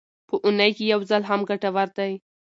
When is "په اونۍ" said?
0.27-0.71